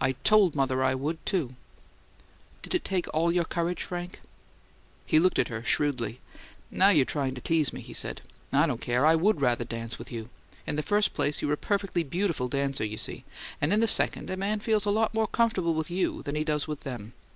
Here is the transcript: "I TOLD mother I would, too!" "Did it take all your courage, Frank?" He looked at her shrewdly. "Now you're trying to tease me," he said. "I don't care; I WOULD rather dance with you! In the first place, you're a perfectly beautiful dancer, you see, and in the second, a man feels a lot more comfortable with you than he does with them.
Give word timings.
"I 0.00 0.16
TOLD 0.24 0.56
mother 0.56 0.82
I 0.82 0.96
would, 0.96 1.24
too!" 1.24 1.54
"Did 2.62 2.74
it 2.74 2.84
take 2.84 3.06
all 3.14 3.30
your 3.30 3.44
courage, 3.44 3.84
Frank?" 3.84 4.20
He 5.06 5.20
looked 5.20 5.38
at 5.38 5.46
her 5.46 5.62
shrewdly. 5.62 6.18
"Now 6.68 6.88
you're 6.88 7.04
trying 7.04 7.36
to 7.36 7.40
tease 7.40 7.72
me," 7.72 7.80
he 7.80 7.94
said. 7.94 8.20
"I 8.52 8.66
don't 8.66 8.80
care; 8.80 9.06
I 9.06 9.14
WOULD 9.14 9.40
rather 9.40 9.64
dance 9.64 9.96
with 9.96 10.10
you! 10.10 10.30
In 10.66 10.74
the 10.74 10.82
first 10.82 11.14
place, 11.14 11.40
you're 11.40 11.52
a 11.52 11.56
perfectly 11.56 12.02
beautiful 12.02 12.48
dancer, 12.48 12.84
you 12.84 12.98
see, 12.98 13.22
and 13.60 13.72
in 13.72 13.78
the 13.78 13.86
second, 13.86 14.30
a 14.30 14.36
man 14.36 14.58
feels 14.58 14.84
a 14.84 14.90
lot 14.90 15.14
more 15.14 15.28
comfortable 15.28 15.74
with 15.74 15.92
you 15.92 16.24
than 16.24 16.34
he 16.34 16.42
does 16.42 16.66
with 16.66 16.80
them. 16.80 17.12